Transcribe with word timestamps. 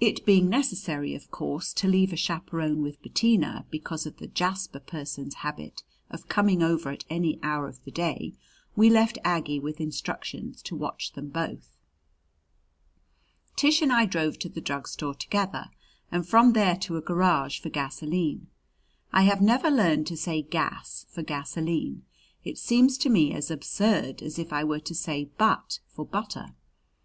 It 0.00 0.26
being 0.26 0.48
necessary, 0.48 1.14
of 1.14 1.30
course, 1.30 1.72
to 1.74 1.86
leave 1.86 2.12
a 2.12 2.16
chaperon 2.16 2.82
with 2.82 3.00
Bettina, 3.00 3.64
because 3.70 4.06
of 4.06 4.16
the 4.16 4.26
Jasper 4.26 4.80
person's 4.80 5.34
habit 5.34 5.84
of 6.10 6.26
coming 6.28 6.64
over 6.64 6.90
at 6.90 7.04
any 7.08 7.38
hour 7.44 7.68
of 7.68 7.84
the 7.84 7.92
day, 7.92 8.34
we 8.74 8.90
left 8.90 9.18
Aggie 9.22 9.60
with 9.60 9.80
instructions 9.80 10.62
to 10.62 10.74
watch 10.74 11.12
them 11.12 11.28
both. 11.28 11.76
Tish 13.54 13.80
and 13.80 13.92
I 13.92 14.04
drove 14.06 14.36
to 14.40 14.48
the 14.48 14.60
drug 14.60 14.88
store 14.88 15.14
together, 15.14 15.66
and 16.10 16.26
from 16.26 16.54
there 16.54 16.74
to 16.78 16.96
a 16.96 17.00
garage 17.00 17.60
for 17.60 17.70
gasoline. 17.70 18.48
I 19.12 19.22
have 19.22 19.40
never 19.40 19.70
learned 19.70 20.08
to 20.08 20.16
say 20.16 20.42
"gas" 20.42 21.06
for 21.08 21.22
gasoline. 21.22 22.02
It 22.42 22.58
seems 22.58 22.98
to 22.98 23.08
me 23.08 23.32
as 23.32 23.48
absurd 23.48 24.22
as 24.22 24.40
if 24.40 24.52
I 24.52 24.64
were 24.64 24.80
to 24.80 24.94
say 24.96 25.30
"but" 25.38 25.78
for 25.86 26.04
butter. 26.04 26.56